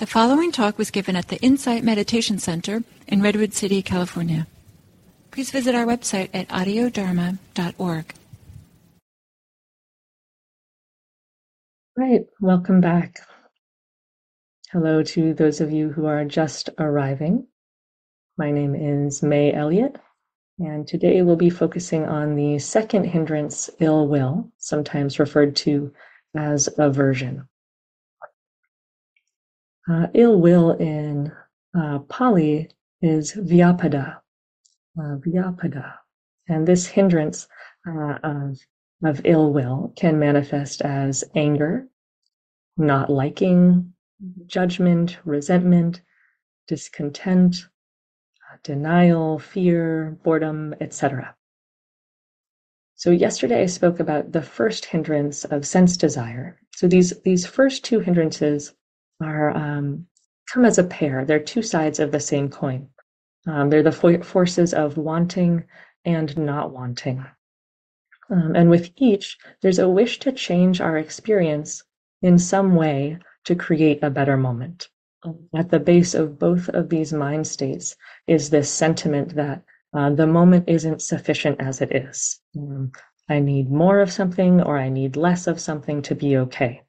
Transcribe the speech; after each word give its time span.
The 0.00 0.06
following 0.06 0.50
talk 0.50 0.78
was 0.78 0.90
given 0.90 1.14
at 1.14 1.28
the 1.28 1.36
Insight 1.42 1.84
Meditation 1.84 2.38
Center 2.38 2.82
in 3.06 3.20
Redwood 3.20 3.52
City, 3.52 3.82
California. 3.82 4.46
Please 5.30 5.50
visit 5.50 5.74
our 5.74 5.84
website 5.84 6.30
at 6.32 6.48
audiodharma.org. 6.48 8.14
Right, 11.98 12.22
welcome 12.40 12.80
back. 12.80 13.18
Hello 14.72 15.02
to 15.02 15.34
those 15.34 15.60
of 15.60 15.70
you 15.70 15.90
who 15.90 16.06
are 16.06 16.24
just 16.24 16.70
arriving. 16.78 17.46
My 18.38 18.50
name 18.50 18.74
is 18.74 19.22
Mei 19.22 19.52
Elliott, 19.52 19.98
and 20.58 20.88
today 20.88 21.20
we'll 21.20 21.36
be 21.36 21.50
focusing 21.50 22.06
on 22.06 22.36
the 22.36 22.58
second 22.58 23.04
hindrance, 23.04 23.68
ill 23.80 24.08
will, 24.08 24.50
sometimes 24.56 25.18
referred 25.18 25.56
to 25.56 25.92
as 26.34 26.70
aversion. 26.78 27.46
Uh, 29.90 30.06
ill 30.14 30.40
will 30.40 30.72
in 30.72 31.32
uh, 31.76 31.98
Pali 32.00 32.68
is 33.02 33.32
vyapada, 33.32 34.18
uh, 34.96 35.16
vyapada. 35.16 35.94
And 36.48 36.66
this 36.68 36.86
hindrance 36.86 37.48
of, 37.86 38.60
of 39.02 39.20
ill 39.24 39.52
will 39.52 39.92
can 39.96 40.18
manifest 40.18 40.82
as 40.82 41.24
anger, 41.34 41.88
not 42.76 43.10
liking, 43.10 43.92
judgment, 44.46 45.18
resentment, 45.24 46.02
discontent, 46.68 47.56
denial, 48.62 49.40
fear, 49.40 50.16
boredom, 50.22 50.74
etc. 50.80 51.34
So 52.94 53.10
yesterday 53.10 53.62
I 53.62 53.66
spoke 53.66 53.98
about 53.98 54.30
the 54.30 54.42
first 54.42 54.84
hindrance 54.84 55.44
of 55.46 55.66
sense 55.66 55.96
desire. 55.96 56.60
So 56.76 56.86
these 56.86 57.20
these 57.22 57.44
first 57.44 57.82
two 57.82 57.98
hindrances 58.00 58.72
are 59.20 59.50
um, 59.56 60.06
come 60.52 60.64
as 60.64 60.78
a 60.78 60.84
pair. 60.84 61.24
They're 61.24 61.38
two 61.38 61.62
sides 61.62 62.00
of 62.00 62.12
the 62.12 62.20
same 62.20 62.48
coin. 62.48 62.88
Um, 63.46 63.70
they're 63.70 63.82
the 63.82 63.92
fo- 63.92 64.22
forces 64.22 64.74
of 64.74 64.96
wanting 64.96 65.64
and 66.04 66.36
not 66.36 66.72
wanting. 66.72 67.24
Um, 68.30 68.54
and 68.54 68.70
with 68.70 68.90
each, 68.96 69.38
there's 69.60 69.78
a 69.78 69.88
wish 69.88 70.18
to 70.20 70.32
change 70.32 70.80
our 70.80 70.96
experience 70.96 71.82
in 72.22 72.38
some 72.38 72.74
way 72.74 73.18
to 73.44 73.54
create 73.54 74.02
a 74.02 74.10
better 74.10 74.36
moment. 74.36 74.88
At 75.54 75.70
the 75.70 75.80
base 75.80 76.14
of 76.14 76.38
both 76.38 76.68
of 76.70 76.88
these 76.88 77.12
mind 77.12 77.46
states 77.46 77.96
is 78.26 78.48
this 78.50 78.70
sentiment 78.70 79.34
that 79.34 79.62
uh, 79.92 80.10
the 80.10 80.26
moment 80.26 80.68
isn't 80.68 81.02
sufficient 81.02 81.60
as 81.60 81.80
it 81.80 81.94
is. 81.94 82.40
Um, 82.56 82.92
I 83.28 83.40
need 83.40 83.70
more 83.70 84.00
of 84.00 84.10
something 84.10 84.62
or 84.62 84.78
I 84.78 84.88
need 84.88 85.16
less 85.16 85.46
of 85.46 85.60
something 85.60 86.02
to 86.02 86.14
be 86.14 86.36
okay. 86.38 86.82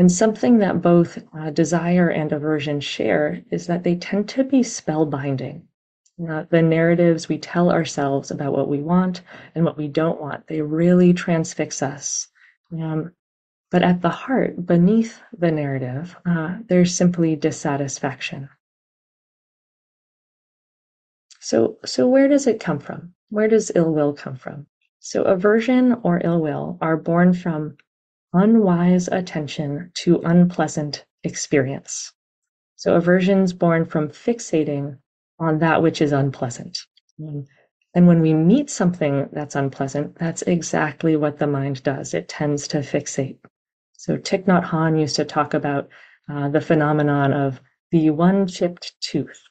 And 0.00 0.10
something 0.10 0.60
that 0.60 0.80
both 0.80 1.18
uh, 1.36 1.50
desire 1.50 2.08
and 2.08 2.32
aversion 2.32 2.80
share 2.80 3.42
is 3.50 3.66
that 3.66 3.84
they 3.84 3.96
tend 3.96 4.30
to 4.30 4.44
be 4.44 4.60
spellbinding. 4.60 5.64
Uh, 6.26 6.44
the 6.48 6.62
narratives 6.62 7.28
we 7.28 7.36
tell 7.36 7.70
ourselves 7.70 8.30
about 8.30 8.54
what 8.54 8.68
we 8.70 8.80
want 8.80 9.20
and 9.54 9.62
what 9.62 9.76
we 9.76 9.88
don't 9.88 10.18
want, 10.18 10.46
they 10.46 10.62
really 10.62 11.12
transfix 11.12 11.82
us. 11.82 12.28
Um, 12.72 13.12
but 13.70 13.82
at 13.82 14.00
the 14.00 14.08
heart, 14.08 14.64
beneath 14.64 15.20
the 15.36 15.50
narrative, 15.50 16.16
uh, 16.24 16.56
there's 16.66 16.94
simply 16.94 17.36
dissatisfaction. 17.36 18.48
So, 21.40 21.76
so 21.84 22.08
where 22.08 22.26
does 22.26 22.46
it 22.46 22.58
come 22.58 22.78
from? 22.78 23.12
Where 23.28 23.48
does 23.48 23.70
ill 23.74 23.92
will 23.92 24.14
come 24.14 24.36
from? 24.36 24.66
So 25.00 25.24
aversion 25.24 25.98
or 26.04 26.22
ill 26.24 26.40
will 26.40 26.78
are 26.80 26.96
born 26.96 27.34
from 27.34 27.76
unwise 28.32 29.08
attention 29.08 29.90
to 29.94 30.20
unpleasant 30.24 31.04
experience. 31.24 32.12
So 32.76 32.94
aversion's 32.94 33.52
born 33.52 33.84
from 33.84 34.08
fixating 34.08 34.98
on 35.38 35.58
that 35.58 35.82
which 35.82 36.00
is 36.00 36.12
unpleasant. 36.12 36.78
And 37.18 38.06
when 38.06 38.20
we 38.20 38.32
meet 38.32 38.70
something 38.70 39.28
that's 39.32 39.56
unpleasant, 39.56 40.16
that's 40.16 40.42
exactly 40.42 41.16
what 41.16 41.38
the 41.38 41.46
mind 41.46 41.82
does. 41.82 42.14
It 42.14 42.28
tends 42.28 42.68
to 42.68 42.78
fixate. 42.78 43.38
So 43.92 44.16
Thich 44.16 44.44
Nhat 44.46 44.64
Hanh 44.64 44.98
used 44.98 45.16
to 45.16 45.24
talk 45.24 45.52
about 45.52 45.88
uh, 46.32 46.48
the 46.48 46.60
phenomenon 46.60 47.32
of 47.32 47.60
the 47.90 48.10
one 48.10 48.46
chipped 48.46 48.94
tooth. 49.00 49.42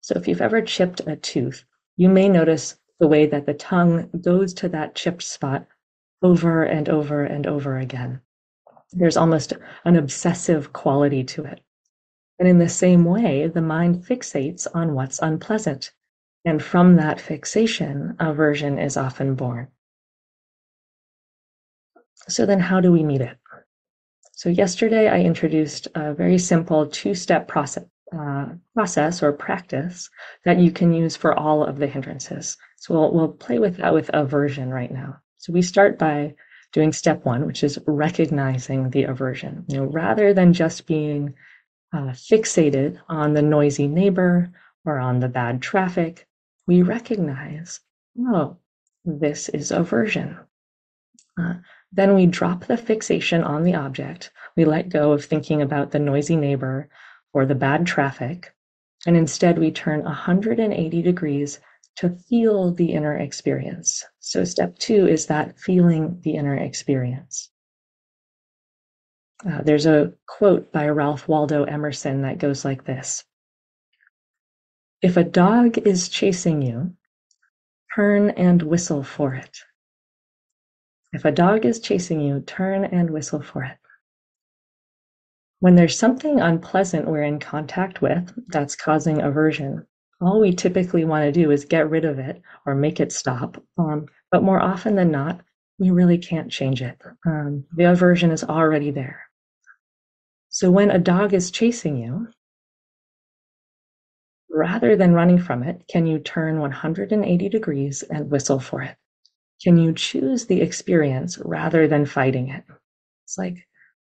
So 0.00 0.14
if 0.16 0.28
you've 0.28 0.40
ever 0.40 0.62
chipped 0.62 1.00
a 1.06 1.16
tooth, 1.16 1.64
you 1.96 2.08
may 2.08 2.28
notice 2.28 2.78
the 3.00 3.08
way 3.08 3.26
that 3.26 3.46
the 3.46 3.54
tongue 3.54 4.08
goes 4.20 4.54
to 4.54 4.68
that 4.68 4.94
chipped 4.94 5.24
spot 5.24 5.66
over 6.22 6.62
and 6.62 6.88
over 6.88 7.24
and 7.24 7.46
over 7.46 7.78
again. 7.78 8.20
There's 8.92 9.16
almost 9.16 9.54
an 9.84 9.96
obsessive 9.96 10.72
quality 10.72 11.24
to 11.24 11.44
it. 11.44 11.60
And 12.38 12.48
in 12.48 12.58
the 12.58 12.68
same 12.68 13.04
way, 13.04 13.46
the 13.46 13.62
mind 13.62 14.04
fixates 14.04 14.66
on 14.74 14.94
what's 14.94 15.20
unpleasant. 15.22 15.92
And 16.44 16.62
from 16.62 16.96
that 16.96 17.20
fixation, 17.20 18.16
aversion 18.18 18.78
is 18.78 18.96
often 18.96 19.34
born. 19.34 19.68
So 22.28 22.46
then, 22.46 22.60
how 22.60 22.80
do 22.80 22.92
we 22.92 23.02
meet 23.02 23.20
it? 23.20 23.38
So, 24.32 24.48
yesterday 24.48 25.08
I 25.08 25.20
introduced 25.20 25.88
a 25.94 26.14
very 26.14 26.38
simple 26.38 26.86
two 26.86 27.14
step 27.14 27.46
process, 27.48 27.84
uh, 28.16 28.46
process 28.74 29.22
or 29.22 29.32
practice 29.32 30.10
that 30.44 30.58
you 30.58 30.72
can 30.72 30.92
use 30.92 31.16
for 31.16 31.38
all 31.38 31.64
of 31.64 31.78
the 31.78 31.86
hindrances. 31.86 32.56
So, 32.76 32.94
we'll, 32.94 33.12
we'll 33.12 33.32
play 33.32 33.58
with 33.58 33.76
that 33.76 33.94
with 33.94 34.10
aversion 34.12 34.70
right 34.70 34.90
now. 34.90 35.21
So 35.42 35.52
we 35.52 35.62
start 35.62 35.98
by 35.98 36.36
doing 36.72 36.92
step 36.92 37.24
one, 37.24 37.46
which 37.46 37.64
is 37.64 37.76
recognizing 37.88 38.90
the 38.90 39.02
aversion. 39.02 39.64
You 39.66 39.78
know, 39.78 39.84
rather 39.86 40.32
than 40.32 40.52
just 40.52 40.86
being 40.86 41.34
uh, 41.92 42.12
fixated 42.12 43.00
on 43.08 43.34
the 43.34 43.42
noisy 43.42 43.88
neighbor 43.88 44.52
or 44.84 45.00
on 45.00 45.18
the 45.18 45.28
bad 45.28 45.60
traffic, 45.60 46.28
we 46.68 46.82
recognize, 46.82 47.80
oh, 48.20 48.56
this 49.04 49.48
is 49.48 49.72
aversion. 49.72 50.38
Uh, 51.36 51.54
then 51.90 52.14
we 52.14 52.26
drop 52.26 52.66
the 52.66 52.76
fixation 52.76 53.42
on 53.42 53.64
the 53.64 53.74
object. 53.74 54.30
We 54.56 54.64
let 54.64 54.90
go 54.90 55.10
of 55.10 55.24
thinking 55.24 55.60
about 55.60 55.90
the 55.90 55.98
noisy 55.98 56.36
neighbor 56.36 56.88
or 57.32 57.46
the 57.46 57.56
bad 57.56 57.84
traffic, 57.84 58.54
and 59.06 59.16
instead 59.16 59.58
we 59.58 59.72
turn 59.72 60.04
180 60.04 61.02
degrees 61.02 61.58
to 61.96 62.10
feel 62.10 62.72
the 62.72 62.92
inner 62.92 63.16
experience. 63.16 64.04
So, 64.20 64.44
step 64.44 64.78
two 64.78 65.06
is 65.06 65.26
that 65.26 65.58
feeling 65.58 66.20
the 66.22 66.34
inner 66.34 66.56
experience. 66.56 67.50
Uh, 69.48 69.60
there's 69.62 69.86
a 69.86 70.12
quote 70.26 70.70
by 70.72 70.88
Ralph 70.88 71.26
Waldo 71.26 71.64
Emerson 71.64 72.22
that 72.22 72.38
goes 72.38 72.64
like 72.64 72.84
this 72.84 73.24
If 75.02 75.16
a 75.16 75.24
dog 75.24 75.78
is 75.78 76.08
chasing 76.08 76.62
you, 76.62 76.94
turn 77.94 78.30
and 78.30 78.62
whistle 78.62 79.02
for 79.02 79.34
it. 79.34 79.58
If 81.12 81.24
a 81.24 81.32
dog 81.32 81.66
is 81.66 81.80
chasing 81.80 82.20
you, 82.20 82.40
turn 82.40 82.84
and 82.84 83.10
whistle 83.10 83.42
for 83.42 83.64
it. 83.64 83.76
When 85.58 85.74
there's 85.74 85.98
something 85.98 86.40
unpleasant 86.40 87.06
we're 87.06 87.22
in 87.22 87.38
contact 87.38 88.00
with 88.00 88.32
that's 88.48 88.74
causing 88.74 89.20
aversion, 89.20 89.86
all 90.22 90.40
we 90.40 90.54
typically 90.54 91.04
want 91.04 91.24
to 91.24 91.32
do 91.32 91.50
is 91.50 91.64
get 91.64 91.90
rid 91.90 92.04
of 92.04 92.18
it 92.18 92.40
or 92.64 92.74
make 92.74 93.00
it 93.00 93.12
stop. 93.12 93.62
Um, 93.78 94.06
but 94.30 94.42
more 94.42 94.60
often 94.60 94.94
than 94.94 95.10
not, 95.10 95.40
we 95.78 95.90
really 95.90 96.18
can't 96.18 96.50
change 96.50 96.80
it. 96.82 97.00
Um, 97.26 97.64
the 97.74 97.84
aversion 97.84 98.30
is 98.30 98.44
already 98.44 98.90
there. 98.90 99.22
So 100.48 100.70
when 100.70 100.90
a 100.90 100.98
dog 100.98 101.34
is 101.34 101.50
chasing 101.50 101.96
you, 101.96 102.28
rather 104.50 104.96
than 104.96 105.14
running 105.14 105.38
from 105.38 105.62
it, 105.62 105.82
can 105.90 106.06
you 106.06 106.18
turn 106.18 106.60
180 106.60 107.48
degrees 107.48 108.02
and 108.02 108.30
whistle 108.30 108.60
for 108.60 108.82
it? 108.82 108.96
Can 109.62 109.78
you 109.78 109.92
choose 109.92 110.46
the 110.46 110.60
experience 110.60 111.38
rather 111.38 111.88
than 111.88 112.04
fighting 112.04 112.48
it? 112.48 112.64
It's 113.24 113.38
like, 113.38 113.66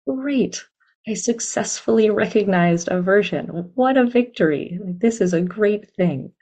great, 0.06 0.64
I 1.06 1.14
successfully 1.14 2.10
recognized 2.10 2.88
aversion. 2.88 3.72
What 3.74 3.96
a 3.96 4.06
victory. 4.06 4.78
This 4.82 5.20
is 5.20 5.34
a 5.34 5.40
great 5.40 5.90
thing. 5.90 6.32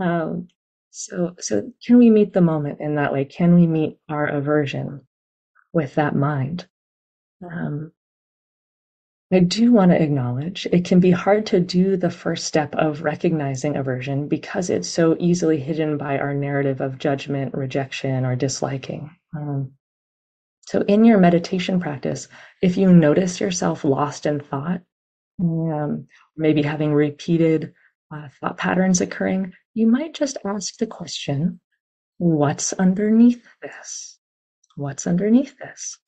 Um, 0.00 0.48
so, 0.90 1.34
so 1.38 1.72
can 1.84 1.98
we 1.98 2.10
meet 2.10 2.32
the 2.32 2.40
moment 2.40 2.80
in 2.80 2.94
that 2.94 3.12
way? 3.12 3.24
Can 3.26 3.54
we 3.54 3.66
meet 3.66 3.98
our 4.08 4.26
aversion 4.26 5.02
with 5.72 5.94
that 5.96 6.16
mind? 6.16 6.66
Um, 7.42 7.92
I 9.30 9.40
do 9.40 9.72
want 9.72 9.90
to 9.90 10.02
acknowledge 10.02 10.66
it 10.72 10.86
can 10.86 11.00
be 11.00 11.10
hard 11.10 11.44
to 11.46 11.60
do 11.60 11.98
the 11.98 12.10
first 12.10 12.46
step 12.46 12.74
of 12.76 13.02
recognizing 13.02 13.76
aversion 13.76 14.26
because 14.26 14.70
it's 14.70 14.88
so 14.88 15.16
easily 15.20 15.60
hidden 15.60 15.98
by 15.98 16.18
our 16.18 16.32
narrative 16.32 16.80
of 16.80 16.98
judgment, 16.98 17.54
rejection, 17.54 18.24
or 18.24 18.36
disliking. 18.36 19.10
Um, 19.36 19.72
so, 20.68 20.82
in 20.82 21.02
your 21.02 21.16
meditation 21.16 21.80
practice, 21.80 22.28
if 22.60 22.76
you 22.76 22.92
notice 22.92 23.40
yourself 23.40 23.84
lost 23.84 24.26
in 24.26 24.38
thought, 24.38 24.82
um, 25.40 26.06
maybe 26.36 26.60
having 26.60 26.92
repeated 26.92 27.72
uh, 28.14 28.28
thought 28.38 28.58
patterns 28.58 29.00
occurring, 29.00 29.54
you 29.72 29.86
might 29.86 30.12
just 30.12 30.36
ask 30.44 30.76
the 30.76 30.86
question 30.86 31.58
What's 32.18 32.74
underneath 32.74 33.42
this? 33.62 34.18
What's 34.76 35.06
underneath 35.06 35.56
this? 35.56 35.98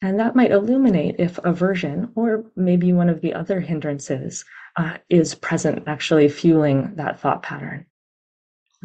And 0.00 0.20
that 0.20 0.36
might 0.36 0.52
illuminate 0.52 1.16
if 1.18 1.38
aversion 1.38 2.12
or 2.14 2.44
maybe 2.54 2.92
one 2.92 3.08
of 3.08 3.20
the 3.20 3.34
other 3.34 3.58
hindrances 3.58 4.44
uh, 4.76 4.98
is 5.10 5.34
present, 5.34 5.88
actually 5.88 6.28
fueling 6.28 6.94
that 6.94 7.18
thought 7.18 7.42
pattern. 7.42 7.86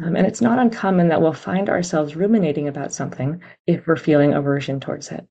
Um, 0.02 0.16
and 0.16 0.26
it's 0.26 0.40
not 0.40 0.58
uncommon 0.58 1.08
that 1.08 1.22
we'll 1.22 1.32
find 1.32 1.68
ourselves 1.68 2.16
ruminating 2.16 2.66
about 2.66 2.92
something 2.92 3.40
if 3.66 3.86
we're 3.86 3.96
feeling 3.96 4.34
aversion 4.34 4.80
towards 4.80 5.10
it. 5.10 5.26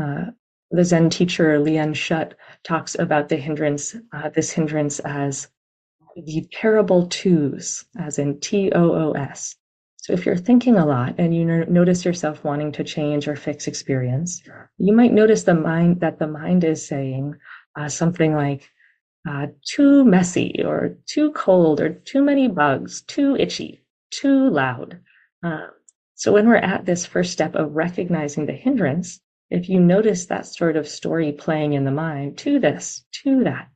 Uh, 0.00 0.26
the 0.70 0.84
Zen 0.84 1.08
teacher 1.08 1.58
Lien 1.58 1.94
Shutt 1.94 2.34
talks 2.64 2.98
about 2.98 3.28
the 3.28 3.36
hindrance, 3.36 3.96
uh, 4.12 4.28
this 4.28 4.50
hindrance 4.50 4.98
as 5.00 5.48
the 6.16 6.46
terrible 6.52 7.06
twos, 7.06 7.84
as 7.98 8.18
in 8.18 8.40
T 8.40 8.72
O 8.72 8.92
O 8.92 9.12
S. 9.12 9.56
So 9.96 10.12
if 10.12 10.26
you're 10.26 10.36
thinking 10.36 10.76
a 10.76 10.86
lot 10.86 11.14
and 11.18 11.34
you 11.34 11.44
notice 11.46 12.04
yourself 12.04 12.44
wanting 12.44 12.72
to 12.72 12.84
change 12.84 13.26
or 13.26 13.36
fix 13.36 13.66
experience, 13.66 14.42
you 14.78 14.92
might 14.92 15.12
notice 15.12 15.44
the 15.44 15.54
mind 15.54 16.00
that 16.00 16.18
the 16.18 16.28
mind 16.28 16.62
is 16.62 16.86
saying 16.86 17.36
uh, 17.74 17.88
something 17.88 18.34
like, 18.34 18.70
uh, 19.28 19.46
too 19.64 20.04
messy 20.04 20.62
or 20.64 20.96
too 21.06 21.32
cold 21.32 21.80
or 21.80 21.90
too 21.90 22.22
many 22.22 22.48
bugs, 22.48 23.02
too 23.02 23.36
itchy, 23.36 23.84
too 24.10 24.48
loud. 24.50 25.00
Uh, 25.42 25.66
so 26.14 26.32
when 26.32 26.48
we're 26.48 26.56
at 26.56 26.86
this 26.86 27.04
first 27.06 27.32
step 27.32 27.54
of 27.54 27.74
recognizing 27.74 28.46
the 28.46 28.52
hindrance, 28.52 29.20
if 29.50 29.68
you 29.68 29.80
notice 29.80 30.26
that 30.26 30.46
sort 30.46 30.76
of 30.76 30.88
story 30.88 31.32
playing 31.32 31.74
in 31.74 31.84
the 31.84 31.90
mind, 31.90 32.38
to 32.38 32.58
this, 32.58 33.04
to 33.22 33.44
that, 33.44 33.68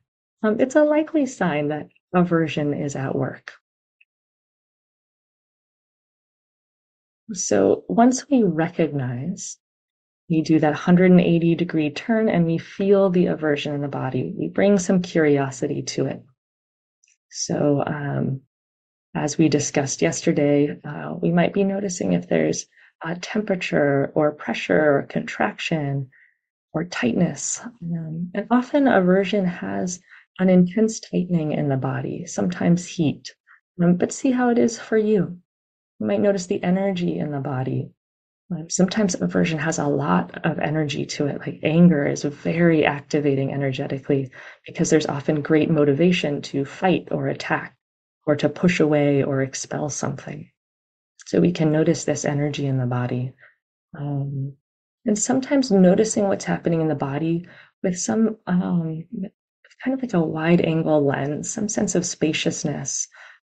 um, 0.43 0.59
it's 0.59 0.75
a 0.75 0.83
likely 0.83 1.25
sign 1.25 1.67
that 1.69 1.89
aversion 2.13 2.73
is 2.73 2.95
at 2.95 3.15
work. 3.15 3.53
So 7.33 7.85
once 7.87 8.27
we 8.29 8.43
recognize 8.43 9.57
we 10.31 10.41
do 10.41 10.59
that 10.59 10.69
180 10.69 11.55
degree 11.55 11.89
turn 11.89 12.29
and 12.29 12.45
we 12.45 12.57
feel 12.57 13.09
the 13.09 13.25
aversion 13.27 13.75
in 13.75 13.81
the 13.81 13.89
body. 13.89 14.33
We 14.35 14.47
bring 14.47 14.79
some 14.79 15.01
curiosity 15.01 15.81
to 15.83 16.05
it. 16.05 16.23
So, 17.29 17.83
um, 17.85 18.41
as 19.13 19.37
we 19.37 19.49
discussed 19.49 20.01
yesterday, 20.01 20.79
uh, 20.85 21.15
we 21.21 21.31
might 21.31 21.53
be 21.53 21.65
noticing 21.65 22.13
if 22.13 22.29
there's 22.29 22.65
a 23.03 23.15
temperature 23.15 24.13
or 24.15 24.31
pressure 24.31 24.99
or 24.99 25.03
contraction 25.03 26.09
or 26.71 26.85
tightness. 26.85 27.59
Um, 27.83 28.31
and 28.33 28.47
often 28.49 28.87
aversion 28.87 29.43
has 29.43 29.99
an 30.39 30.49
intense 30.49 31.01
tightening 31.01 31.51
in 31.51 31.67
the 31.67 31.75
body, 31.75 32.25
sometimes 32.25 32.87
heat. 32.87 33.35
Um, 33.83 33.97
but 33.97 34.13
see 34.13 34.31
how 34.31 34.47
it 34.47 34.57
is 34.57 34.79
for 34.79 34.97
you. 34.97 35.39
You 35.99 36.07
might 36.07 36.21
notice 36.21 36.45
the 36.45 36.63
energy 36.63 37.19
in 37.19 37.31
the 37.31 37.41
body. 37.41 37.91
Um, 38.51 38.69
sometimes 38.69 39.15
aversion 39.15 39.59
has 39.59 39.79
a 39.79 39.87
lot 39.87 40.45
of 40.45 40.59
energy 40.59 41.05
to 41.05 41.27
it. 41.27 41.39
Like 41.39 41.59
anger 41.63 42.05
is 42.05 42.23
very 42.23 42.85
activating 42.85 43.53
energetically 43.53 44.31
because 44.65 44.89
there's 44.89 45.07
often 45.07 45.41
great 45.41 45.69
motivation 45.69 46.41
to 46.43 46.65
fight 46.65 47.07
or 47.11 47.27
attack 47.27 47.77
or 48.25 48.35
to 48.35 48.49
push 48.49 48.79
away 48.79 49.23
or 49.23 49.41
expel 49.41 49.89
something. 49.89 50.51
So 51.25 51.39
we 51.39 51.53
can 51.53 51.71
notice 51.71 52.03
this 52.03 52.25
energy 52.25 52.65
in 52.65 52.77
the 52.77 52.85
body. 52.85 53.33
Um, 53.97 54.53
and 55.05 55.17
sometimes 55.17 55.71
noticing 55.71 56.27
what's 56.27 56.45
happening 56.45 56.81
in 56.81 56.87
the 56.87 56.95
body 56.95 57.47
with 57.81 57.97
some 57.97 58.37
um, 58.47 59.05
kind 59.83 59.93
of 59.93 60.01
like 60.01 60.13
a 60.13 60.21
wide 60.21 60.61
angle 60.61 61.05
lens, 61.05 61.51
some 61.51 61.69
sense 61.69 61.95
of 61.95 62.05
spaciousness, 62.05 63.07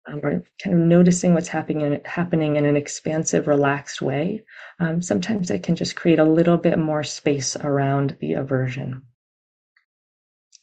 um, 0.07 0.19
or 0.23 0.43
kind 0.63 0.75
of 0.75 0.87
noticing 0.87 1.33
what's 1.33 1.47
happening 1.47 1.81
in, 1.81 2.01
happening 2.05 2.55
in 2.55 2.65
an 2.65 2.77
expansive, 2.77 3.47
relaxed 3.47 4.01
way, 4.01 4.43
um, 4.79 5.01
sometimes 5.01 5.51
it 5.51 5.63
can 5.63 5.75
just 5.75 5.95
create 5.95 6.19
a 6.19 6.23
little 6.23 6.57
bit 6.57 6.79
more 6.79 7.03
space 7.03 7.55
around 7.57 8.17
the 8.19 8.33
aversion. 8.33 9.01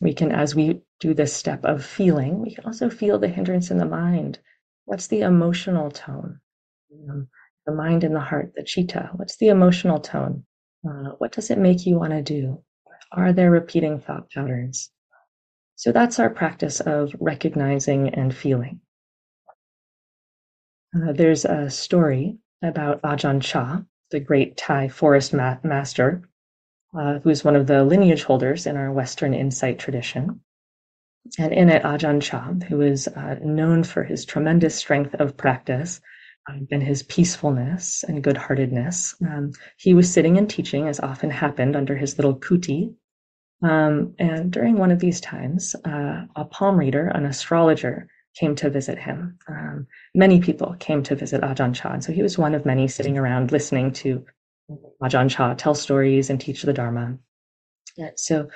We 0.01 0.15
can, 0.15 0.33
as 0.33 0.55
we 0.55 0.83
do 1.01 1.15
this 1.15 1.33
step 1.33 1.65
of 1.65 1.85
feeling, 1.85 2.41
we 2.41 2.55
can 2.55 2.65
also 2.65 2.91
feel 2.91 3.19
the 3.19 3.29
hindrance 3.29 3.71
in 3.71 3.79
the 3.79 3.87
mind. 3.87 4.39
What's 4.87 5.07
the 5.07 5.21
emotional 5.21 5.91
tone? 5.91 6.41
Um, 7.09 7.29
the 7.67 7.73
mind 7.73 8.05
and 8.05 8.15
the 8.15 8.21
heart, 8.21 8.53
the 8.55 8.63
chitta. 8.63 9.11
What's 9.15 9.37
the 9.37 9.49
emotional 9.49 9.99
tone? 10.01 10.45
Uh, 10.87 11.13
what 11.19 11.33
does 11.33 11.51
it 11.51 11.59
make 11.59 11.87
you 11.87 11.99
want 11.99 12.13
to 12.13 12.23
do? 12.23 12.63
Are 13.13 13.33
there 13.33 13.51
repeating 13.51 14.01
thought 14.01 14.31
patterns? 14.31 14.91
So 15.77 15.93
that's 15.93 16.19
our 16.19 16.31
practice 16.31 16.81
of 16.81 17.15
recognizing 17.19 18.11
and 18.11 18.35
feeling. 18.35 18.81
Uh, 20.95 21.13
there's 21.13 21.45
a 21.45 21.69
story 21.71 22.39
about 22.63 23.03
Ajahn 23.03 23.43
Chah, 23.43 23.83
the 24.11 24.21
great 24.21 24.57
Thai 24.57 24.89
forest 24.89 25.35
ma- 25.35 25.59
master, 25.65 26.23
uh, 26.97 27.19
who's 27.19 27.45
one 27.45 27.57
of 27.57 27.67
the 27.67 27.83
lineage 27.83 28.23
holders 28.23 28.67
in 28.67 28.77
our 28.77 28.93
Western 28.93 29.35
insight 29.35 29.79
tradition. 29.79 30.41
And 31.39 31.53
in 31.53 31.69
it, 31.69 31.83
Ajahn 31.83 32.21
Chah, 32.23 32.53
who 32.69 32.81
is 32.81 33.09
uh, 33.09 33.37
known 33.43 33.83
for 33.83 34.05
his 34.05 34.25
tremendous 34.25 34.77
strength 34.77 35.15
of 35.15 35.37
practice 35.37 36.01
um, 36.49 36.69
and 36.71 36.83
his 36.83 37.03
peacefulness 37.03 38.05
and 38.07 38.23
good 38.23 38.37
heartedness, 38.37 39.17
um, 39.27 39.51
he 39.79 39.95
was 39.95 40.13
sitting 40.13 40.39
and 40.39 40.49
teaching, 40.49 40.87
as 40.87 41.01
often 41.01 41.31
happened, 41.31 41.75
under 41.75 41.97
his 41.97 42.19
little 42.19 42.37
kuti. 42.37 42.95
Um, 43.63 44.15
and 44.19 44.53
during 44.53 44.77
one 44.77 44.91
of 44.93 45.01
these 45.01 45.21
times, 45.21 45.75
uh, 45.87 46.27
a 46.37 46.45
palm 46.45 46.79
reader, 46.79 47.09
an 47.09 47.25
astrologer, 47.25 48.09
came 48.35 48.55
to 48.57 48.71
visit 48.71 48.99
him. 48.99 49.39
Um, 49.49 49.87
many 50.15 50.41
people 50.41 50.75
came 50.79 51.03
to 51.05 51.15
visit 51.15 51.43
Ajahn 51.43 51.75
Chah. 51.75 51.93
And 51.93 52.05
so 52.05 52.13
he 52.13 52.23
was 52.23 52.39
one 52.39 52.55
of 52.55 52.67
many 52.67 52.89
sitting 52.89 53.17
around 53.17 53.53
listening 53.53 53.93
to 53.93 54.25
Ajahn 55.03 55.31
Chah 55.31 55.55
tell 55.55 55.75
stories 55.75 56.31
and 56.31 56.41
teach 56.41 56.63
the 56.63 56.73
Dharma. 56.73 57.19
And 57.97 58.13
so 58.17 58.49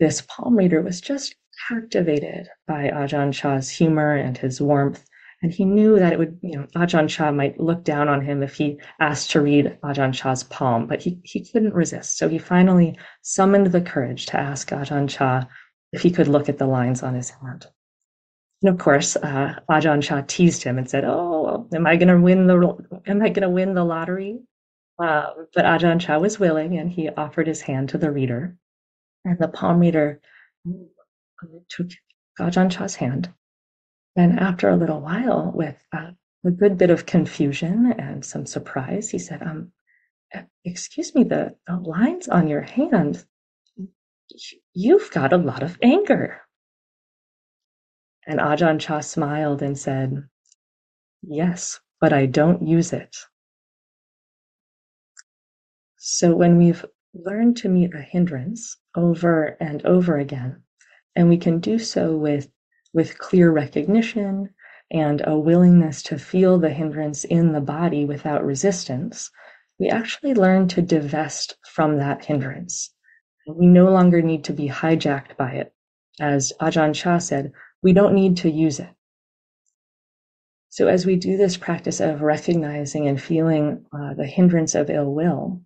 this 0.00 0.22
palm 0.22 0.56
reader 0.56 0.82
was 0.82 1.00
just 1.00 1.34
captivated 1.68 2.48
by 2.66 2.90
Ajahn 2.90 3.32
Chah's 3.32 3.70
humor 3.70 4.14
and 4.14 4.36
his 4.36 4.60
warmth. 4.60 5.04
And 5.42 5.52
he 5.52 5.64
knew 5.64 5.98
that 5.98 6.12
it 6.12 6.18
would, 6.18 6.38
you 6.42 6.56
know, 6.56 6.66
Ajahn 6.74 7.08
Chah 7.08 7.30
might 7.30 7.60
look 7.60 7.84
down 7.84 8.08
on 8.08 8.22
him 8.22 8.42
if 8.42 8.54
he 8.54 8.78
asked 8.98 9.30
to 9.32 9.40
read 9.40 9.78
Ajahn 9.84 10.14
Chah's 10.14 10.42
palm, 10.44 10.86
but 10.86 11.02
he, 11.02 11.20
he 11.22 11.44
couldn't 11.44 11.74
resist. 11.74 12.16
So 12.16 12.28
he 12.28 12.38
finally 12.38 12.98
summoned 13.22 13.66
the 13.66 13.80
courage 13.80 14.26
to 14.26 14.38
ask 14.38 14.70
Ajahn 14.70 15.08
Chah 15.08 15.44
if 15.92 16.02
he 16.02 16.10
could 16.10 16.28
look 16.28 16.48
at 16.48 16.58
the 16.58 16.66
lines 16.66 17.02
on 17.02 17.14
his 17.14 17.30
hand. 17.30 17.66
And 18.64 18.72
of 18.72 18.78
course, 18.78 19.14
uh, 19.16 19.60
Ajahn 19.68 20.02
Chah 20.02 20.22
teased 20.26 20.62
him 20.62 20.78
and 20.78 20.88
said, 20.88 21.04
"Oh, 21.04 21.68
am 21.74 21.86
I 21.86 21.96
going 21.96 22.08
to 22.08 22.18
win 22.18 22.46
the 22.46 23.02
am 23.06 23.20
I 23.20 23.28
going 23.28 23.42
to 23.42 23.50
win 23.50 23.74
the 23.74 23.84
lottery?" 23.84 24.40
Uh, 24.98 25.34
but 25.52 25.66
Ajahn 25.66 26.00
Chah 26.00 26.18
was 26.18 26.40
willing, 26.40 26.78
and 26.78 26.90
he 26.90 27.10
offered 27.10 27.46
his 27.46 27.60
hand 27.60 27.90
to 27.90 27.98
the 27.98 28.10
reader, 28.10 28.56
and 29.22 29.38
the 29.38 29.48
palm 29.48 29.80
reader 29.80 30.18
took 31.68 31.90
Ajahn 32.40 32.70
Chah's 32.70 32.94
hand. 32.94 33.28
And 34.16 34.40
after 34.40 34.70
a 34.70 34.76
little 34.76 35.02
while, 35.02 35.52
with 35.54 35.76
uh, 35.92 36.12
a 36.46 36.50
good 36.50 36.78
bit 36.78 36.88
of 36.88 37.04
confusion 37.04 37.92
and 37.92 38.24
some 38.24 38.46
surprise, 38.46 39.10
he 39.10 39.18
said, 39.18 39.42
"Um, 39.42 39.72
excuse 40.64 41.14
me, 41.14 41.24
the, 41.24 41.54
the 41.66 41.76
lines 41.76 42.28
on 42.28 42.48
your 42.48 42.62
hand, 42.62 43.26
you've 44.72 45.10
got 45.10 45.34
a 45.34 45.36
lot 45.36 45.62
of 45.62 45.76
anger." 45.82 46.40
And 48.26 48.40
Ajahn 48.40 48.80
Chah 48.80 49.00
smiled 49.00 49.62
and 49.62 49.78
said, 49.78 50.28
Yes, 51.22 51.80
but 52.00 52.12
I 52.12 52.26
don't 52.26 52.66
use 52.66 52.92
it. 52.92 53.16
So 55.96 56.34
when 56.34 56.58
we've 56.58 56.84
learned 57.14 57.56
to 57.58 57.68
meet 57.68 57.94
a 57.94 58.00
hindrance 58.00 58.76
over 58.96 59.56
and 59.60 59.84
over 59.86 60.18
again, 60.18 60.62
and 61.16 61.28
we 61.28 61.38
can 61.38 61.60
do 61.60 61.78
so 61.78 62.16
with, 62.16 62.48
with 62.92 63.18
clear 63.18 63.50
recognition 63.50 64.50
and 64.90 65.22
a 65.26 65.38
willingness 65.38 66.02
to 66.04 66.18
feel 66.18 66.58
the 66.58 66.70
hindrance 66.70 67.24
in 67.24 67.52
the 67.52 67.60
body 67.60 68.04
without 68.04 68.44
resistance, 68.44 69.30
we 69.78 69.88
actually 69.88 70.34
learn 70.34 70.68
to 70.68 70.82
divest 70.82 71.56
from 71.72 71.98
that 71.98 72.24
hindrance. 72.24 72.90
We 73.46 73.66
no 73.66 73.90
longer 73.90 74.22
need 74.22 74.44
to 74.44 74.52
be 74.52 74.68
hijacked 74.68 75.36
by 75.36 75.52
it. 75.52 75.74
As 76.20 76.52
Ajahn 76.60 76.94
Chah 76.94 77.18
said, 77.18 77.52
we 77.84 77.92
don't 77.92 78.14
need 78.14 78.38
to 78.38 78.50
use 78.50 78.80
it. 78.80 78.88
So 80.70 80.88
as 80.88 81.06
we 81.06 81.16
do 81.16 81.36
this 81.36 81.58
practice 81.58 82.00
of 82.00 82.22
recognizing 82.22 83.06
and 83.06 83.20
feeling 83.20 83.84
uh, 83.92 84.14
the 84.14 84.26
hindrance 84.26 84.74
of 84.74 84.90
ill 84.90 85.14
will, 85.14 85.60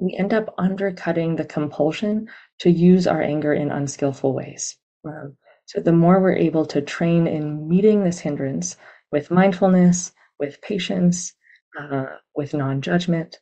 we 0.00 0.16
end 0.18 0.34
up 0.34 0.52
undercutting 0.58 1.36
the 1.36 1.44
compulsion 1.44 2.28
to 2.58 2.70
use 2.70 3.06
our 3.06 3.22
anger 3.22 3.54
in 3.54 3.70
unskillful 3.70 4.34
ways. 4.34 4.76
Um, 5.06 5.36
so 5.64 5.80
the 5.80 5.92
more 5.92 6.20
we're 6.20 6.34
able 6.34 6.66
to 6.66 6.82
train 6.82 7.28
in 7.28 7.68
meeting 7.68 8.02
this 8.02 8.18
hindrance 8.18 8.76
with 9.12 9.30
mindfulness, 9.30 10.12
with 10.40 10.60
patience, 10.60 11.32
uh, 11.80 12.06
with 12.34 12.52
non-judgment, 12.52 13.38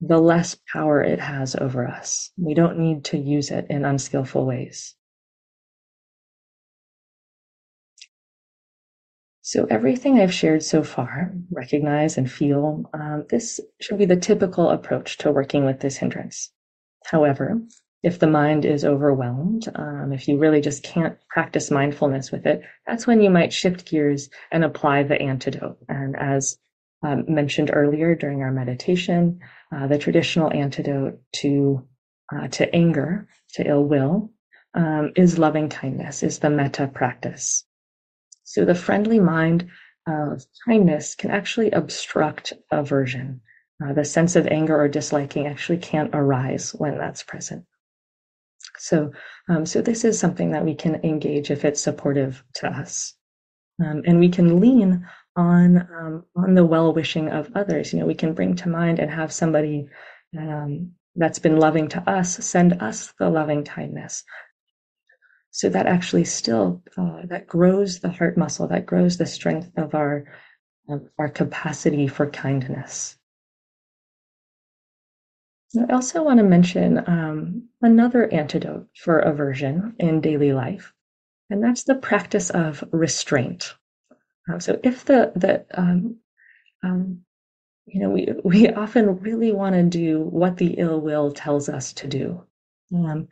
the 0.00 0.18
less 0.18 0.56
power 0.72 1.00
it 1.00 1.20
has 1.20 1.54
over 1.54 1.86
us. 1.86 2.30
We 2.36 2.54
don't 2.54 2.78
need 2.78 3.04
to 3.06 3.18
use 3.18 3.52
it 3.52 3.66
in 3.70 3.84
unskillful 3.84 4.44
ways. 4.44 4.95
So 9.48 9.64
everything 9.70 10.18
I've 10.18 10.34
shared 10.34 10.64
so 10.64 10.82
far, 10.82 11.32
recognize 11.52 12.18
and 12.18 12.28
feel, 12.28 12.82
um, 12.92 13.26
this 13.30 13.60
should 13.80 13.96
be 13.96 14.04
the 14.04 14.16
typical 14.16 14.70
approach 14.70 15.18
to 15.18 15.30
working 15.30 15.64
with 15.64 15.78
this 15.78 15.98
hindrance. 15.98 16.50
However, 17.04 17.60
if 18.02 18.18
the 18.18 18.26
mind 18.26 18.64
is 18.64 18.84
overwhelmed, 18.84 19.68
um, 19.76 20.12
if 20.12 20.26
you 20.26 20.36
really 20.36 20.60
just 20.60 20.82
can't 20.82 21.16
practice 21.28 21.70
mindfulness 21.70 22.32
with 22.32 22.44
it, 22.44 22.62
that's 22.88 23.06
when 23.06 23.22
you 23.22 23.30
might 23.30 23.52
shift 23.52 23.88
gears 23.88 24.30
and 24.50 24.64
apply 24.64 25.04
the 25.04 25.22
antidote. 25.22 25.78
And 25.88 26.16
as 26.16 26.58
um, 27.04 27.24
mentioned 27.28 27.70
earlier 27.72 28.16
during 28.16 28.42
our 28.42 28.50
meditation, 28.50 29.38
uh, 29.70 29.86
the 29.86 29.96
traditional 29.96 30.52
antidote 30.52 31.20
to 31.34 31.86
uh, 32.34 32.48
to 32.48 32.74
anger, 32.74 33.28
to 33.50 33.64
ill 33.64 33.84
will, 33.84 34.32
um, 34.74 35.12
is 35.14 35.38
loving 35.38 35.68
kindness, 35.68 36.24
is 36.24 36.40
the 36.40 36.50
metta 36.50 36.88
practice. 36.88 37.64
So 38.46 38.64
the 38.64 38.76
friendly 38.76 39.18
mind 39.18 39.68
of 40.06 40.46
kindness 40.64 41.16
can 41.16 41.32
actually 41.32 41.72
obstruct 41.72 42.52
aversion. 42.70 43.40
Uh, 43.84 43.92
the 43.92 44.04
sense 44.04 44.36
of 44.36 44.46
anger 44.46 44.80
or 44.80 44.88
disliking 44.88 45.46
actually 45.46 45.78
can't 45.78 46.10
arise 46.14 46.70
when 46.70 46.96
that's 46.96 47.24
present. 47.24 47.64
So, 48.78 49.12
um, 49.48 49.66
so 49.66 49.82
this 49.82 50.04
is 50.04 50.18
something 50.18 50.52
that 50.52 50.64
we 50.64 50.74
can 50.74 50.94
engage 51.04 51.50
if 51.50 51.64
it's 51.64 51.80
supportive 51.80 52.42
to 52.54 52.68
us, 52.68 53.14
um, 53.84 54.02
and 54.06 54.18
we 54.20 54.28
can 54.28 54.60
lean 54.60 55.06
on 55.36 55.76
um, 55.76 56.24
on 56.36 56.54
the 56.54 56.64
well 56.64 56.94
wishing 56.94 57.28
of 57.28 57.50
others. 57.54 57.92
You 57.92 58.00
know, 58.00 58.06
we 58.06 58.14
can 58.14 58.32
bring 58.32 58.54
to 58.56 58.68
mind 58.68 58.98
and 58.98 59.10
have 59.10 59.32
somebody 59.32 59.88
um, 60.38 60.92
that's 61.16 61.38
been 61.38 61.56
loving 61.56 61.88
to 61.88 62.10
us 62.10 62.36
send 62.46 62.80
us 62.82 63.12
the 63.18 63.28
loving 63.28 63.64
kindness. 63.64 64.24
So 65.56 65.70
that 65.70 65.86
actually 65.86 66.24
still 66.24 66.82
uh, 66.98 67.22
that 67.28 67.46
grows 67.46 68.00
the 68.00 68.10
heart 68.10 68.36
muscle, 68.36 68.68
that 68.68 68.84
grows 68.84 69.16
the 69.16 69.24
strength 69.24 69.70
of 69.78 69.94
our 69.94 70.26
of 70.86 71.08
our 71.18 71.30
capacity 71.30 72.08
for 72.08 72.28
kindness. 72.28 73.16
I 75.80 75.90
also 75.94 76.22
want 76.22 76.40
to 76.40 76.44
mention 76.44 76.98
um, 77.08 77.70
another 77.80 78.30
antidote 78.30 78.88
for 78.94 79.18
aversion 79.20 79.96
in 79.98 80.20
daily 80.20 80.52
life, 80.52 80.92
and 81.48 81.64
that's 81.64 81.84
the 81.84 81.94
practice 81.94 82.50
of 82.50 82.84
restraint. 82.92 83.76
Uh, 84.52 84.58
so, 84.58 84.78
if 84.84 85.06
the 85.06 85.32
the 85.36 85.64
um, 85.72 86.16
um, 86.82 87.24
you 87.86 88.00
know 88.00 88.10
we 88.10 88.28
we 88.44 88.68
often 88.68 89.20
really 89.20 89.52
want 89.52 89.74
to 89.74 89.84
do 89.84 90.20
what 90.20 90.58
the 90.58 90.74
ill 90.74 91.00
will 91.00 91.32
tells 91.32 91.70
us 91.70 91.94
to 91.94 92.06
do, 92.06 92.44
um, 92.94 93.28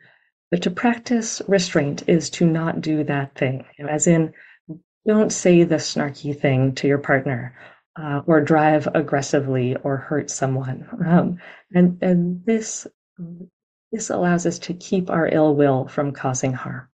but 0.51 0.61
to 0.63 0.71
practice 0.71 1.41
restraint 1.47 2.03
is 2.07 2.29
to 2.31 2.45
not 2.45 2.81
do 2.81 3.03
that 3.03 3.35
thing. 3.35 3.65
As 3.79 4.07
in, 4.07 4.33
don't 5.07 5.31
say 5.31 5.63
the 5.63 5.75
snarky 5.75 6.37
thing 6.39 6.75
to 6.75 6.87
your 6.87 6.97
partner 6.97 7.55
uh, 7.95 8.21
or 8.25 8.41
drive 8.41 8.87
aggressively 8.93 9.75
or 9.77 9.97
hurt 9.97 10.29
someone. 10.29 10.87
Um, 11.05 11.37
and 11.73 12.01
and 12.01 12.45
this 12.45 12.87
this 13.91 14.09
allows 14.09 14.45
us 14.45 14.59
to 14.59 14.73
keep 14.73 15.09
our 15.09 15.27
ill 15.27 15.55
will 15.55 15.87
from 15.87 16.11
causing 16.11 16.53
harm. 16.53 16.87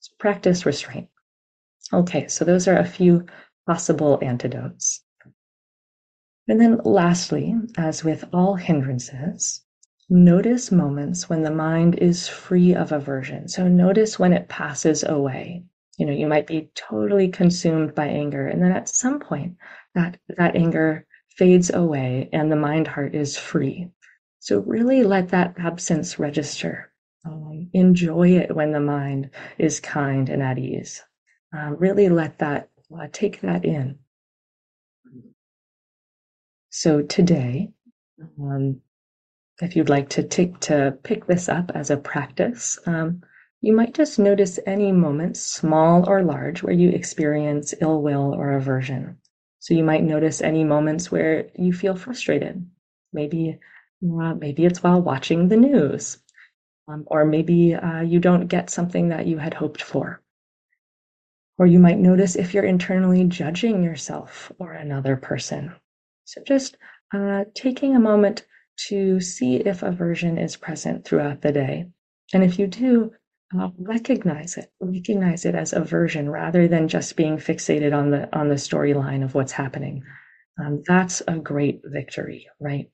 So 0.00 0.12
practice 0.18 0.66
restraint. 0.66 1.08
Okay, 1.92 2.26
so 2.28 2.44
those 2.44 2.66
are 2.66 2.78
a 2.78 2.84
few 2.84 3.26
possible 3.66 4.18
antidotes. 4.22 5.04
And 6.48 6.60
then 6.60 6.80
lastly, 6.84 7.54
as 7.76 8.02
with 8.02 8.24
all 8.32 8.56
hindrances, 8.56 9.62
notice 10.12 10.70
moments 10.70 11.28
when 11.28 11.42
the 11.42 11.50
mind 11.50 11.96
is 11.96 12.28
free 12.28 12.74
of 12.74 12.92
aversion. 12.92 13.48
So 13.48 13.66
notice 13.66 14.18
when 14.18 14.34
it 14.34 14.48
passes 14.48 15.02
away. 15.02 15.64
You 15.98 16.06
know, 16.06 16.12
you 16.12 16.26
might 16.26 16.46
be 16.46 16.70
totally 16.74 17.28
consumed 17.28 17.94
by 17.94 18.06
anger, 18.06 18.46
and 18.46 18.62
then 18.62 18.72
at 18.72 18.88
some 18.88 19.20
point, 19.20 19.56
that 19.94 20.18
that 20.36 20.54
anger 20.54 21.06
fades 21.36 21.72
away 21.72 22.28
and 22.32 22.52
the 22.52 22.56
mind 22.56 22.86
heart 22.88 23.14
is 23.14 23.36
free. 23.36 23.88
So 24.38 24.60
really 24.60 25.02
let 25.02 25.30
that 25.30 25.54
absence 25.58 26.18
register. 26.18 26.92
Um, 27.24 27.70
enjoy 27.72 28.30
it 28.30 28.54
when 28.54 28.72
the 28.72 28.80
mind 28.80 29.30
is 29.56 29.80
kind 29.80 30.28
and 30.28 30.42
at 30.42 30.58
ease. 30.58 31.02
Um, 31.56 31.76
really 31.78 32.08
let 32.08 32.38
that 32.38 32.68
uh, 32.94 33.06
take 33.12 33.40
that 33.42 33.64
in. 33.64 33.98
So 36.70 37.02
today, 37.02 37.70
um, 38.40 38.80
if 39.62 39.76
you'd 39.76 39.88
like 39.88 40.08
to 40.10 40.22
take 40.24 40.58
to 40.60 40.98
pick 41.04 41.26
this 41.26 41.48
up 41.48 41.70
as 41.74 41.90
a 41.90 41.96
practice, 41.96 42.78
um, 42.86 43.22
you 43.60 43.74
might 43.74 43.94
just 43.94 44.18
notice 44.18 44.58
any 44.66 44.90
moments, 44.90 45.40
small 45.40 46.08
or 46.08 46.24
large, 46.24 46.64
where 46.64 46.72
you 46.72 46.90
experience 46.90 47.72
ill 47.80 48.02
will 48.02 48.34
or 48.34 48.52
aversion. 48.52 49.18
So 49.60 49.74
you 49.74 49.84
might 49.84 50.02
notice 50.02 50.40
any 50.40 50.64
moments 50.64 51.12
where 51.12 51.48
you 51.54 51.72
feel 51.72 51.94
frustrated. 51.94 52.68
Maybe, 53.12 53.60
uh, 54.04 54.34
maybe 54.34 54.64
it's 54.64 54.82
while 54.82 55.00
watching 55.00 55.46
the 55.46 55.56
news, 55.56 56.18
um, 56.88 57.04
or 57.06 57.24
maybe 57.24 57.76
uh, 57.76 58.00
you 58.00 58.18
don't 58.18 58.48
get 58.48 58.68
something 58.68 59.10
that 59.10 59.28
you 59.28 59.38
had 59.38 59.54
hoped 59.54 59.80
for. 59.80 60.20
Or 61.56 61.66
you 61.66 61.78
might 61.78 62.00
notice 62.00 62.34
if 62.34 62.52
you're 62.52 62.64
internally 62.64 63.24
judging 63.26 63.84
yourself 63.84 64.50
or 64.58 64.72
another 64.72 65.14
person. 65.14 65.72
So 66.24 66.42
just 66.44 66.76
uh, 67.14 67.44
taking 67.54 67.94
a 67.94 68.00
moment 68.00 68.44
to 68.88 69.20
see 69.20 69.56
if 69.56 69.82
aversion 69.82 70.38
is 70.38 70.56
present 70.56 71.04
throughout 71.04 71.42
the 71.42 71.52
day. 71.52 71.86
And 72.32 72.42
if 72.42 72.58
you 72.58 72.66
do, 72.66 73.12
uh, 73.58 73.68
recognize 73.78 74.56
it 74.56 74.72
recognize 74.80 75.44
it 75.44 75.54
as 75.54 75.74
aversion 75.74 76.30
rather 76.30 76.68
than 76.68 76.88
just 76.88 77.16
being 77.16 77.36
fixated 77.36 77.94
on 77.94 78.10
the 78.10 78.34
on 78.36 78.48
the 78.48 78.54
storyline 78.54 79.22
of 79.22 79.34
what's 79.34 79.52
happening. 79.52 80.02
Um, 80.58 80.82
that's 80.86 81.22
a 81.28 81.38
great 81.38 81.82
victory 81.84 82.46
right? 82.60 82.90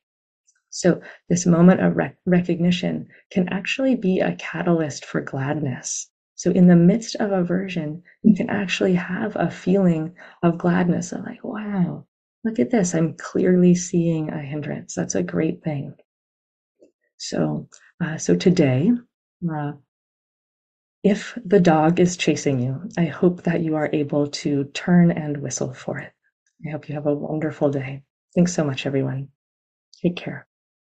So 0.70 1.00
this 1.28 1.46
moment 1.46 1.80
of 1.80 1.96
rec- 1.96 2.18
recognition 2.26 3.08
can 3.30 3.48
actually 3.50 3.94
be 3.94 4.20
a 4.20 4.34
catalyst 4.36 5.04
for 5.04 5.20
gladness. 5.20 6.10
So 6.34 6.50
in 6.50 6.66
the 6.66 6.76
midst 6.76 7.14
of 7.16 7.30
aversion 7.30 8.02
you 8.24 8.34
can 8.34 8.50
actually 8.50 8.94
have 8.94 9.36
a 9.36 9.50
feeling 9.50 10.16
of 10.42 10.58
gladness 10.58 11.12
of 11.12 11.24
like 11.24 11.44
wow 11.44 12.07
look 12.44 12.58
at 12.58 12.70
this 12.70 12.94
i'm 12.94 13.14
clearly 13.14 13.74
seeing 13.74 14.30
a 14.30 14.38
hindrance 14.40 14.94
that's 14.94 15.14
a 15.14 15.22
great 15.22 15.62
thing 15.62 15.94
so 17.16 17.68
uh, 18.04 18.16
so 18.16 18.36
today 18.36 18.90
uh, 19.52 19.72
if 21.04 21.38
the 21.44 21.60
dog 21.60 22.00
is 22.00 22.16
chasing 22.16 22.60
you, 22.60 22.88
I 22.96 23.06
hope 23.06 23.42
that 23.44 23.60
you 23.60 23.76
are 23.76 23.90
able 23.92 24.26
to 24.28 24.64
turn 24.64 25.10
and 25.10 25.38
whistle 25.38 25.72
for 25.72 25.98
it. 25.98 26.12
I 26.66 26.70
hope 26.70 26.88
you 26.88 26.94
have 26.96 27.06
a 27.06 27.14
wonderful 27.14 27.70
day. 27.70 28.02
Thanks 28.34 28.52
so 28.52 28.64
much, 28.64 28.84
everyone. 28.84 29.28
Take 30.02 30.16
care. 30.16 30.47